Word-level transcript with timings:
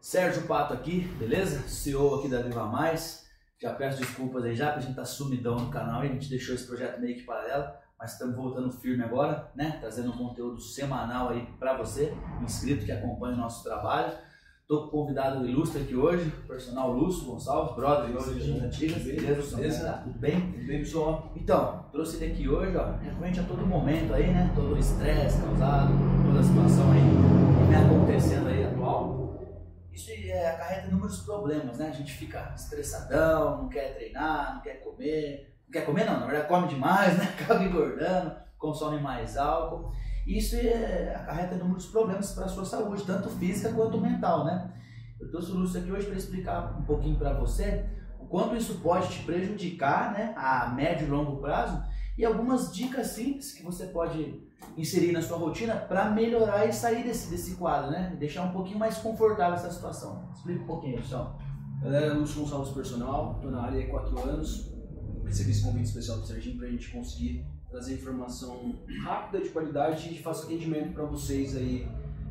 Sérgio 0.00 0.42
Pato 0.42 0.72
aqui, 0.72 1.00
beleza? 1.18 1.68
CEO 1.68 2.16
aqui 2.16 2.28
da 2.28 2.40
Viva 2.40 2.64
Mais. 2.64 3.28
Já 3.60 3.74
peço 3.74 3.98
desculpas 3.98 4.42
aí 4.44 4.56
já, 4.56 4.68
porque 4.68 4.78
a 4.78 4.86
gente 4.86 4.96
tá 4.96 5.04
sumidão 5.04 5.56
no 5.56 5.70
canal 5.70 6.02
e 6.02 6.08
a 6.08 6.12
gente 6.12 6.30
deixou 6.30 6.54
esse 6.54 6.66
projeto 6.66 6.98
meio 6.98 7.16
que 7.16 7.24
paralelo, 7.24 7.66
mas 7.98 8.12
estamos 8.14 8.34
voltando 8.34 8.72
firme 8.72 9.04
agora, 9.04 9.50
né? 9.54 9.76
Trazendo 9.78 10.10
um 10.10 10.16
conteúdo 10.16 10.58
semanal 10.58 11.28
aí 11.28 11.46
para 11.58 11.76
você, 11.76 12.14
inscrito 12.42 12.86
que 12.86 12.92
acompanha 12.92 13.34
o 13.34 13.38
nosso 13.38 13.62
trabalho. 13.62 14.16
Tô 14.66 14.82
com 14.82 14.86
o 14.86 14.90
convidado 14.90 15.46
ilustre 15.46 15.82
aqui 15.82 15.94
hoje, 15.94 16.32
o 16.44 16.48
personal 16.48 16.92
Lúcio 16.92 17.26
Gonçalves, 17.26 17.76
brother 17.76 18.10
de 18.10 18.52
antigas, 18.52 19.02
beleza? 19.02 19.56
beleza? 19.56 19.92
Tudo 20.04 20.18
bem? 20.18 20.40
Tudo 20.52 20.66
bem, 20.66 20.78
pessoal? 20.78 21.32
Então, 21.36 21.84
trouxe 21.92 22.16
ele 22.16 22.32
aqui 22.32 22.48
hoje, 22.48 22.74
ó, 22.74 22.96
recorrente 22.96 23.40
a 23.40 23.42
todo 23.42 23.66
momento 23.66 24.14
aí, 24.14 24.28
né? 24.28 24.50
Todo 24.54 24.74
o 24.74 24.78
estresse 24.78 25.42
causado, 25.42 25.92
toda 26.24 26.40
a 26.40 26.42
situação 26.42 26.90
aí 26.92 27.00
que 27.00 27.68
vem 27.68 27.76
acontecendo 27.76 28.48
aí 28.48 28.64
atual. 28.64 29.20
Isso 29.92 30.10
é, 30.12 30.48
acarreta 30.48 30.88
inúmeros 30.88 31.20
problemas, 31.22 31.78
né? 31.78 31.88
A 31.88 31.92
gente 31.92 32.12
fica 32.12 32.52
estressadão, 32.54 33.62
não 33.62 33.68
quer 33.68 33.94
treinar, 33.94 34.54
não 34.54 34.62
quer 34.62 34.82
comer. 34.82 35.56
Não 35.66 35.72
quer 35.72 35.86
comer 35.86 36.04
não, 36.04 36.20
na 36.20 36.26
verdade 36.26 36.48
come 36.48 36.68
demais, 36.68 37.16
né? 37.18 37.24
Acaba 37.24 37.64
engordando, 37.64 38.34
consome 38.58 39.00
mais 39.00 39.36
álcool. 39.36 39.92
Isso 40.26 40.56
é, 40.56 41.14
acarreta 41.14 41.54
inúmeros 41.54 41.86
problemas 41.86 42.32
para 42.32 42.44
a 42.44 42.48
sua 42.48 42.64
saúde, 42.64 43.04
tanto 43.04 43.28
física 43.30 43.72
quanto 43.72 44.00
mental, 44.00 44.44
né? 44.44 44.72
Eu 45.20 45.30
trouxe 45.30 45.50
o 45.50 45.56
Lúcio 45.56 45.80
aqui 45.80 45.92
hoje 45.92 46.06
para 46.06 46.16
explicar 46.16 46.78
um 46.78 46.84
pouquinho 46.84 47.18
para 47.18 47.34
você 47.34 47.84
o 48.18 48.26
quanto 48.26 48.56
isso 48.56 48.80
pode 48.80 49.08
te 49.08 49.22
prejudicar, 49.24 50.12
né, 50.12 50.34
a 50.36 50.68
médio 50.68 51.06
e 51.06 51.10
longo 51.10 51.40
prazo 51.40 51.82
e 52.20 52.24
algumas 52.26 52.70
dicas 52.70 53.06
simples 53.06 53.50
que 53.50 53.62
você 53.62 53.86
pode 53.86 54.42
inserir 54.76 55.10
na 55.10 55.22
sua 55.22 55.38
rotina 55.38 55.74
para 55.74 56.10
melhorar 56.10 56.66
e 56.66 56.72
sair 56.72 57.02
desse, 57.02 57.30
desse 57.30 57.54
quadro, 57.54 57.90
né? 57.90 58.14
Deixar 58.20 58.42
um 58.42 58.52
pouquinho 58.52 58.78
mais 58.78 58.98
confortável 58.98 59.54
essa 59.54 59.70
situação. 59.70 60.28
Explica 60.34 60.62
um 60.62 60.66
pouquinho, 60.66 60.98
pessoal. 60.98 61.38
Galera, 61.82 62.12
Lúcio 62.12 62.42
Gonçalves 62.42 62.74
Personal, 62.74 63.36
estou 63.36 63.50
na 63.50 63.62
área 63.62 63.82
há 63.82 63.88
4 63.88 64.18
anos. 64.18 64.70
Recebi 65.24 65.50
esse 65.50 65.62
convite 65.62 65.86
especial 65.86 66.18
do 66.18 66.26
Serginho 66.26 66.58
para 66.58 66.66
a 66.66 66.70
gente 66.70 66.90
conseguir 66.90 67.46
trazer 67.70 67.94
informação 67.94 68.74
rápida, 69.02 69.42
de 69.42 69.48
qualidade 69.48 70.10
e 70.10 70.12
de 70.12 70.22
fácil 70.22 70.44
atendimento 70.44 70.92
para 70.92 71.04
vocês 71.04 71.56
aí, 71.56 71.88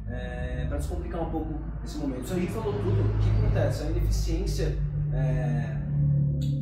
é, 0.08 0.68
para 0.68 0.78
descomplicar 0.78 1.28
um 1.28 1.32
pouco 1.32 1.60
esse 1.84 1.98
momento. 1.98 2.28
Se 2.28 2.34
a 2.34 2.38
gente 2.38 2.52
falou 2.52 2.74
tudo, 2.74 2.92
o 2.92 3.18
que 3.18 3.30
acontece? 3.32 3.82
A 3.82 3.90
ineficiência 3.90 4.78
é, 5.12 5.82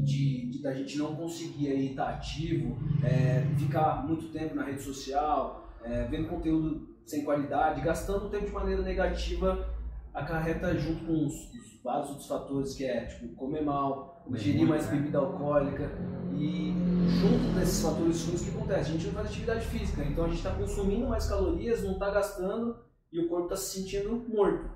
de, 0.06 0.47
de, 0.58 0.62
da 0.62 0.74
gente 0.74 0.98
não 0.98 1.16
conseguir 1.16 1.70
aí 1.70 1.90
estar 1.92 2.10
ativo, 2.10 2.78
é, 3.04 3.42
ficar 3.58 4.06
muito 4.06 4.28
tempo 4.32 4.56
na 4.56 4.64
rede 4.64 4.82
social, 4.82 5.70
é, 5.84 6.04
vendo 6.06 6.28
conteúdo 6.28 6.96
sem 7.06 7.24
qualidade, 7.24 7.82
gastando 7.82 8.30
tempo 8.30 8.46
de 8.46 8.52
maneira 8.52 8.82
negativa, 8.82 9.74
acarreta 10.14 10.76
junto 10.78 11.06
com 11.06 11.26
os, 11.26 11.34
os 11.54 11.82
vários 11.84 12.10
outros 12.10 12.28
fatores 12.28 12.74
que 12.74 12.84
é 12.84 13.06
tipo 13.06 13.34
comer 13.36 13.62
mal, 13.62 14.26
ingerir 14.30 14.68
mais 14.68 14.86
né? 14.88 14.98
bebida 14.98 15.20
alcoólica 15.20 15.90
e 16.36 16.74
junto 17.22 17.56
desses 17.56 17.82
fatores 17.82 18.26
ruins, 18.26 18.42
o 18.42 18.44
que 18.44 18.58
acontece? 18.58 18.90
A 18.90 18.94
gente 18.94 19.06
não 19.08 19.14
faz 19.14 19.28
atividade 19.28 19.66
física, 19.68 20.04
então 20.04 20.26
a 20.26 20.28
gente 20.28 20.38
está 20.38 20.52
consumindo 20.52 21.08
mais 21.08 21.28
calorias, 21.28 21.84
não 21.84 21.94
está 21.94 22.10
gastando 22.10 22.76
e 23.12 23.20
o 23.20 23.30
corpo 23.30 23.46
está 23.46 23.56
se 23.56 23.80
sentindo 23.80 24.26
morto. 24.28 24.70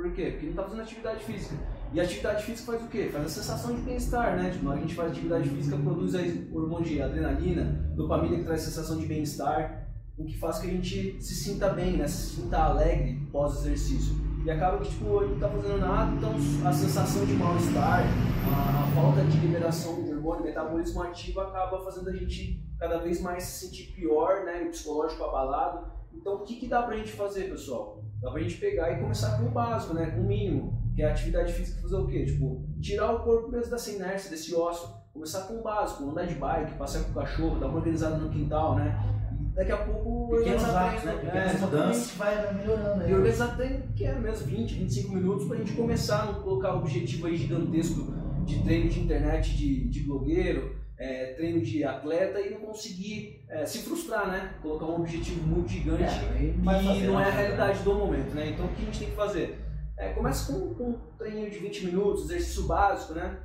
Por 0.00 0.12
quê? 0.12 0.30
Porque 0.30 0.46
não 0.46 0.50
está 0.52 0.62
fazendo 0.62 0.80
atividade 0.80 1.24
física. 1.24 1.54
E 1.92 2.00
a 2.00 2.04
atividade 2.04 2.42
física 2.44 2.72
faz 2.72 2.84
o 2.84 2.88
quê? 2.88 3.10
Faz 3.12 3.24
a 3.26 3.28
sensação 3.28 3.74
de 3.74 3.82
bem-estar, 3.82 4.34
né? 4.34 4.50
Tipo, 4.50 4.70
a 4.70 4.76
gente 4.76 4.94
faz 4.94 5.10
atividade 5.10 5.48
física, 5.50 5.76
produz 5.76 6.14
hormônio 6.52 6.88
de 6.88 7.02
adrenalina, 7.02 7.92
dopamina 7.94 8.38
que 8.38 8.44
traz 8.44 8.62
sensação 8.62 8.96
de 8.96 9.04
bem-estar, 9.04 9.88
o 10.16 10.24
que 10.24 10.38
faz 10.38 10.58
que 10.58 10.68
a 10.68 10.70
gente 10.70 11.20
se 11.20 11.34
sinta 11.34 11.68
bem, 11.68 11.98
né? 11.98 12.08
Se 12.08 12.36
sinta 12.36 12.58
alegre 12.58 13.20
pós-exercício. 13.30 14.14
E 14.42 14.50
acaba 14.50 14.78
que 14.78 14.88
tipo, 14.88 15.20
ele 15.20 15.26
não 15.26 15.34
está 15.34 15.48
fazendo 15.50 15.78
nada, 15.78 16.16
então 16.16 16.34
a 16.66 16.72
sensação 16.72 17.26
de 17.26 17.34
mal-estar, 17.34 18.00
a, 18.00 18.84
a, 18.84 18.86
falta 18.94 19.22
de 19.22 19.38
liberação 19.38 20.02
de 20.02 20.14
hormônio, 20.14 20.44
metabolismo 20.44 21.02
ativo 21.02 21.40
acaba 21.40 21.84
fazendo 21.84 22.08
a 22.08 22.16
gente 22.16 22.64
cada 22.78 22.98
vez 22.98 23.20
mais 23.20 23.42
se 23.42 23.66
sentir 23.66 23.92
pior, 23.92 24.46
né? 24.46 24.62
O 24.62 24.70
psicológico 24.70 25.24
abalado. 25.24 25.90
Então 26.14 26.36
o 26.36 26.44
que, 26.44 26.56
que 26.56 26.66
dá 26.66 26.82
pra 26.82 26.96
gente 26.96 27.12
fazer, 27.12 27.50
pessoal? 27.50 28.02
Dá 28.20 28.30
pra 28.30 28.40
gente 28.40 28.56
pegar 28.56 28.92
e 28.92 29.00
começar 29.00 29.38
com 29.38 29.46
o 29.46 29.50
básico, 29.50 29.94
né? 29.94 30.06
Com 30.10 30.20
o 30.20 30.26
mínimo, 30.26 30.78
que 30.94 31.02
é 31.02 31.08
a 31.08 31.12
atividade 31.12 31.52
física 31.52 31.80
fazer 31.80 31.96
o 31.96 32.06
quê? 32.06 32.24
Tipo, 32.24 32.64
tirar 32.80 33.12
o 33.12 33.20
corpo 33.20 33.50
mesmo 33.50 33.70
dessa 33.70 33.90
inércia, 33.90 34.30
desse 34.30 34.54
ócio. 34.54 34.88
Começar 35.12 35.42
com 35.42 35.54
o 35.54 35.62
básico, 35.62 36.08
andar 36.08 36.26
de 36.26 36.34
bike, 36.34 36.78
passear 36.78 37.04
com 37.04 37.10
o 37.10 37.14
cachorro, 37.14 37.58
dar 37.58 37.66
uma 37.66 37.78
organizada 37.78 38.16
no 38.16 38.30
quintal, 38.30 38.76
né? 38.76 39.20
daqui 39.54 39.72
a 39.72 39.76
pouco 39.78 40.36
Pequenos 40.36 40.64
hábitos, 40.64 41.04
né? 41.04 41.12
Pequenas 41.12 41.54
é, 41.54 41.58
mudanças 41.58 42.16
vai 42.16 42.54
melhorando. 42.54 43.08
E 43.08 43.14
organizar 43.14 43.56
tem 43.56 43.82
que 43.94 44.04
é 44.04 44.18
mesmo 44.18 44.46
20, 44.46 44.74
25 44.74 45.14
minutos 45.14 45.46
para 45.46 45.56
a 45.56 45.58
gente 45.58 45.72
começar 45.72 46.22
a 46.22 46.26
não 46.26 46.34
colocar 46.42 46.74
o 46.74 46.78
objetivo 46.78 47.26
aí 47.26 47.36
gigantesco 47.36 48.14
de 48.44 48.62
treino 48.62 48.88
de 48.88 49.00
internet 49.00 49.56
de, 49.56 49.88
de 49.88 50.00
blogueiro, 50.00 50.76
é, 51.00 51.32
treino 51.32 51.62
de 51.62 51.82
atleta 51.82 52.38
e 52.38 52.50
não 52.50 52.60
conseguir 52.60 53.42
é, 53.48 53.64
se 53.64 53.78
frustrar, 53.78 54.28
né? 54.28 54.52
Colocar 54.60 54.84
um 54.84 54.96
objetivo 54.96 55.42
muito 55.46 55.70
gigante 55.70 56.02
é, 56.02 56.42
e 56.42 57.06
não 57.06 57.18
é 57.18 57.24
a 57.24 57.30
realidade 57.30 57.78
né? 57.78 57.84
do 57.84 57.94
momento, 57.94 58.34
né? 58.34 58.50
Então 58.50 58.66
o 58.66 58.68
que 58.68 58.82
a 58.82 58.84
gente 58.84 58.98
tem 58.98 59.08
que 59.08 59.16
fazer? 59.16 59.58
É, 59.96 60.10
começa 60.10 60.52
com, 60.52 60.74
com 60.74 60.90
um 60.90 60.98
treino 61.16 61.50
de 61.50 61.58
20 61.58 61.86
minutos, 61.86 62.24
exercício 62.24 62.64
básico, 62.64 63.14
né? 63.14 63.38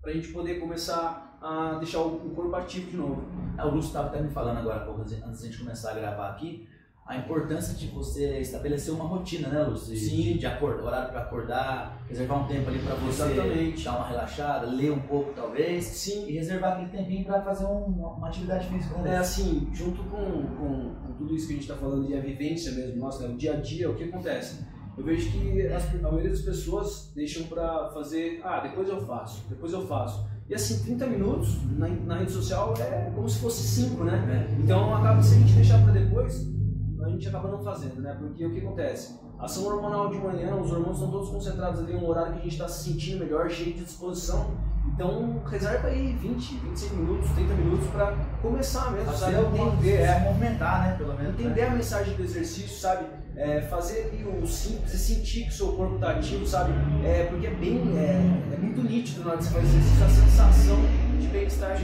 Para 0.00 0.12
a 0.12 0.14
gente 0.14 0.28
poder 0.28 0.60
começar 0.60 1.38
a 1.42 1.76
deixar 1.78 2.02
o, 2.02 2.30
corpo 2.30 2.54
ativo 2.54 2.88
de 2.88 2.96
novo. 2.96 3.24
É, 3.58 3.64
o 3.64 3.70
Lúcio 3.70 3.88
estava 3.88 4.06
até 4.06 4.20
me 4.20 4.30
falando 4.30 4.58
agora, 4.58 4.88
antes 4.88 5.16
de 5.16 5.22
a 5.24 5.50
gente 5.50 5.58
começar 5.58 5.90
a 5.90 5.94
gravar 5.94 6.28
aqui, 6.30 6.68
a 7.04 7.16
importância 7.16 7.74
de 7.74 7.88
você 7.88 8.38
estabelecer 8.38 8.94
uma 8.94 9.04
rotina, 9.04 9.48
né, 9.48 9.62
Lúcio? 9.64 9.96
Sim. 9.96 10.36
De, 10.36 10.46
acordar, 10.46 10.84
horário 10.84 11.10
para 11.10 11.20
acordar, 11.20 12.04
reservar 12.08 12.44
um 12.44 12.46
tempo 12.46 12.70
ali 12.70 12.78
para 12.78 12.94
você 12.94 13.22
Exatamente. 13.24 13.84
dar 13.84 13.96
uma 13.96 14.08
relaxada, 14.08 14.66
ler 14.66 14.92
um 14.92 15.00
pouco 15.00 15.32
talvez. 15.34 15.84
Sim. 15.84 16.28
E 16.28 16.32
reservar 16.32 16.74
aquele 16.74 16.90
tempinho 16.90 17.24
para 17.24 17.42
fazer 17.42 17.64
um, 17.64 17.86
uma 17.86 18.28
atividade 18.28 18.68
física. 18.68 18.96
Né? 18.98 19.14
É 19.14 19.18
assim, 19.18 19.68
junto 19.72 20.02
com, 20.04 20.46
com, 20.56 20.94
com, 20.94 21.12
tudo 21.18 21.34
isso 21.34 21.48
que 21.48 21.54
a 21.54 21.56
gente 21.56 21.68
está 21.68 21.76
falando 21.76 22.06
de 22.06 22.16
a 22.16 22.20
vivência 22.20 22.70
mesmo, 22.72 23.00
nossa, 23.00 23.26
né, 23.26 23.34
o 23.34 23.36
dia 23.36 23.54
a 23.54 23.56
dia, 23.56 23.90
o 23.90 23.94
que 23.94 24.04
acontece? 24.04 24.64
Eu 24.96 25.04
vejo 25.04 25.30
que 25.32 25.66
as, 25.66 25.94
a 25.94 25.98
maioria 25.98 26.30
das 26.30 26.42
pessoas 26.42 27.10
deixam 27.14 27.44
para 27.44 27.90
fazer, 27.90 28.40
ah, 28.44 28.60
depois 28.60 28.88
eu 28.88 29.00
faço, 29.04 29.42
depois 29.48 29.72
eu 29.72 29.86
faço. 29.86 30.24
E 30.48 30.54
assim, 30.54 30.84
30 30.84 31.06
minutos 31.06 31.58
na, 31.78 31.88
na 31.88 32.18
rede 32.18 32.32
social 32.32 32.74
é 32.78 33.10
como 33.14 33.28
se 33.28 33.38
fosse 33.38 33.62
5, 33.62 34.04
né? 34.04 34.46
É. 34.50 34.60
Então 34.60 34.94
acaba 34.94 35.22
se 35.22 35.34
a 35.34 35.38
gente 35.38 35.54
deixar 35.54 35.82
para 35.82 35.92
depois, 35.92 36.46
a 37.04 37.08
gente 37.08 37.28
acaba 37.28 37.48
não 37.48 37.62
fazendo, 37.62 38.00
né? 38.00 38.16
Porque 38.18 38.44
o 38.44 38.52
que 38.52 38.60
acontece? 38.60 39.18
Ação 39.38 39.64
hormonal 39.66 40.08
de 40.08 40.18
manhã, 40.18 40.54
os 40.54 40.70
hormônios 40.70 40.98
estão 40.98 41.10
todos 41.10 41.30
concentrados 41.30 41.80
ali, 41.80 41.96
um 41.96 42.06
horário 42.06 42.34
que 42.34 42.38
a 42.38 42.42
gente 42.42 42.52
está 42.52 42.68
se 42.68 42.90
sentindo 42.90 43.24
melhor, 43.24 43.50
cheio 43.50 43.74
de 43.74 43.84
disposição. 43.84 44.50
Então, 44.94 45.40
reserva 45.46 45.88
aí 45.88 46.12
20, 46.20 46.54
25 46.58 46.96
minutos, 46.96 47.30
30 47.30 47.54
minutos 47.54 47.86
para 47.88 48.16
começar 48.40 48.90
mesmo, 48.92 49.12
Fazer 49.12 49.36
sabe? 49.36 49.58
Entender, 49.58 50.00
é, 50.00 50.20
movimentar, 50.20 50.82
né? 50.82 50.94
Pelo 50.96 51.14
menos. 51.14 51.34
Entender 51.34 51.62
né? 51.62 51.68
a 51.68 51.70
mensagem 51.70 52.14
do 52.14 52.22
exercício, 52.22 52.78
sabe? 52.78 53.06
É, 53.34 53.62
fazer 53.62 54.10
ali 54.12 54.24
o 54.24 54.46
simples 54.46 54.92
e 54.92 54.98
sentir 54.98 55.44
que 55.44 55.48
o 55.48 55.52
seu 55.52 55.72
corpo 55.72 55.94
está 55.94 56.10
ativo, 56.10 56.46
sabe? 56.46 56.72
É, 57.04 57.24
porque 57.30 57.46
é 57.46 57.54
bem, 57.54 57.80
é, 57.96 58.54
é 58.54 58.58
muito 58.58 58.82
nítido 58.82 59.24
na 59.24 59.30
hora 59.30 59.38
que 59.38 59.44
você 59.44 59.50
faz 59.50 59.64
exercício 59.64 60.04
a 60.04 60.08
sensação 60.08 60.32
de 60.32 60.51
de 60.51 60.51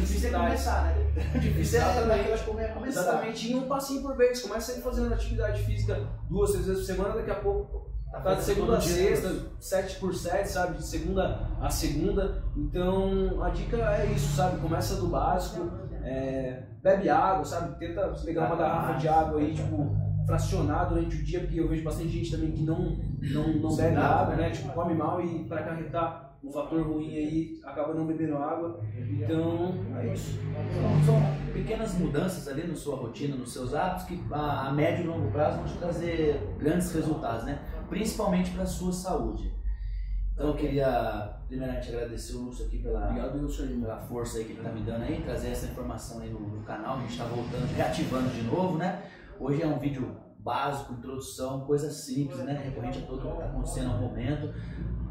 Difícil 0.00 0.28
é 0.28 0.32
começar, 0.32 0.84
né? 0.84 0.94
Difícil 1.41 1.81
é 1.81 2.69
começar. 2.75 3.00
Exatamente, 3.00 3.53
e 3.53 3.54
um 3.54 3.69
passinho 3.69 4.03
por 4.03 4.16
vez. 4.16 4.41
Começa 4.41 4.72
aí 4.72 4.81
fazendo 4.81 5.12
atividade 5.12 5.62
física 5.62 6.09
duas, 6.28 6.50
três 6.53 6.66
vezes 6.66 6.86
por 6.86 6.94
semana, 6.94 7.14
daqui 7.14 7.31
a 7.31 7.36
pouco 7.36 7.88
Tá 8.10 8.34
de 8.34 8.42
segunda 8.42 8.78
a 8.78 8.81
sexta, 8.81 9.31
7 9.60 10.00
por 10.00 10.14
7, 10.14 10.48
sabe? 10.48 10.78
De 10.78 10.86
segunda 10.86 11.47
a 11.60 11.69
segunda. 11.69 12.42
Então 12.56 13.42
a 13.42 13.50
dica 13.50 13.76
é 13.76 14.06
isso, 14.06 14.34
sabe? 14.34 14.60
Começa 14.60 14.97
do 14.97 15.09
básico, 15.09 15.70
é, 16.03 16.62
bebe 16.82 17.09
água, 17.10 17.44
sabe? 17.44 17.78
Tenta 17.78 18.09
pegar 18.25 18.47
uma 18.47 18.56
garrafa 18.56 18.98
de 18.98 19.09
água 19.09 19.38
aí, 19.38 19.54
tipo, 19.54 19.94
fracionar 20.26 20.88
durante 20.88 21.16
o 21.16 21.25
dia, 21.25 21.41
porque 21.41 21.60
eu 21.60 21.69
vejo 21.69 21.84
bastante 21.84 22.09
gente 22.09 22.30
também 22.30 22.53
que 22.53 22.62
não, 22.62 22.98
não, 23.20 23.48
não 23.59 23.76
bebe 23.76 23.97
água, 23.97 24.34
né? 24.36 24.51
Tipo, 24.51 24.72
come 24.72 24.94
mal 24.94 25.21
e 25.21 25.44
para 25.44 25.60
acarretar 25.60 26.28
um 26.43 26.53
fator 26.53 26.83
ruim 26.87 27.17
aí 27.17 27.61
acaba 27.65 27.95
não 27.95 28.07
bebendo 28.07 28.37
água. 28.37 28.81
Então, 28.97 29.75
é 29.97 30.13
isso. 30.13 30.39
Então, 30.41 31.05
são 31.05 31.53
pequenas 31.53 31.95
mudanças 31.95 32.47
ali 32.47 32.67
na 32.67 32.75
sua 32.75 32.97
rotina, 32.97 33.37
nos 33.37 33.53
seus 33.53 33.75
hábitos, 33.75 34.05
que 34.05 34.21
a, 34.31 34.69
a 34.69 34.73
médio 34.73 35.05
e 35.05 35.09
longo 35.09 35.31
prazo 35.31 35.59
vão 35.59 35.67
te 35.67 35.79
trazer 35.79 36.41
grandes 36.59 36.93
resultados, 36.93 37.45
né? 37.45 37.61
Principalmente 37.89 38.51
para 38.53 38.63
a 38.63 38.67
sua 38.67 38.93
saúde. 38.93 39.53
Então 40.39 40.51
eu 40.51 40.55
queria 40.55 41.37
primeiramente 41.49 41.89
agradecer 41.89 42.37
o 42.37 42.43
Lúcio 42.43 42.67
aqui 42.67 42.79
pela, 42.79 43.09
Obrigado, 43.09 43.81
pela 43.81 43.97
força 44.03 44.39
aí 44.39 44.45
que 44.45 44.53
ele 44.53 44.61
está 44.61 44.71
me 44.71 44.83
dando 44.83 45.03
aí, 45.03 45.21
trazer 45.21 45.49
essa 45.49 45.67
informação 45.67 46.21
aí 46.21 46.31
no, 46.31 46.39
no 46.39 46.63
canal, 46.63 46.99
a 46.99 47.01
gente 47.01 47.11
está 47.11 47.25
voltando, 47.25 47.67
reativando 47.75 48.29
de 48.31 48.43
novo, 48.43 48.79
né? 48.79 49.03
Hoje 49.41 49.63
é 49.63 49.67
um 49.67 49.81
vídeo 49.81 50.17
básico, 50.39 50.93
introdução, 50.93 51.63
coisa 51.63 51.91
simples, 51.91 52.39
né? 52.39 52.53
Recorrente 52.53 52.99
a 53.01 53.03
tudo 53.03 53.23
que 53.23 53.29
está 53.29 53.47
acontecendo 53.47 53.89
no 53.89 53.99
momento. 53.99 54.55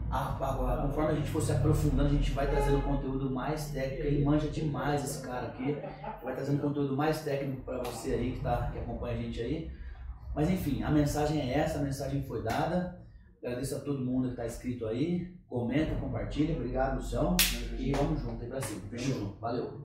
A, 0.09 0.38
a, 0.39 0.81
conforme 0.83 1.12
a 1.12 1.15
gente 1.15 1.30
for 1.30 1.42
se 1.42 1.51
aprofundando, 1.51 2.09
a 2.09 2.12
gente 2.12 2.31
vai 2.31 2.48
trazendo 2.48 2.81
conteúdo 2.81 3.30
mais 3.30 3.71
técnico. 3.71 4.04
Ele 4.04 4.24
manja 4.24 4.48
demais 4.48 5.04
esse 5.04 5.21
cara 5.25 5.48
aqui. 5.48 5.77
Vai 6.24 6.33
trazendo 6.33 6.62
conteúdo 6.62 6.95
mais 6.95 7.21
técnico 7.24 7.62
para 7.63 7.80
você 7.80 8.13
aí 8.13 8.31
que, 8.31 8.39
tá, 8.39 8.69
que 8.71 8.80
acompanha 8.80 9.18
a 9.18 9.21
gente 9.21 9.42
aí. 9.42 9.71
Mas 10.33 10.50
enfim, 10.50 10.83
a 10.83 10.92
mensagem 10.92 11.42
é 11.42 11.59
essa, 11.59 11.80
a 11.80 11.81
mensagem 11.81 12.24
foi 12.24 12.44
dada. 12.44 13.01
Agradeço 13.44 13.75
a 13.75 13.80
todo 13.80 14.04
mundo 14.04 14.27
que 14.27 14.33
está 14.33 14.45
inscrito 14.45 14.86
aí. 14.86 15.33
Comenta, 15.50 15.95
compartilha. 15.95 16.56
Obrigado, 16.56 16.98
Lucião. 16.98 17.36
E 17.77 17.92
vamos 17.92 18.21
junto 18.21 18.44
aí 18.44 18.50
pra 18.50 18.62
cima. 18.62 18.81
Fechou. 18.89 19.19
junto. 19.19 19.39
Valeu. 19.39 19.81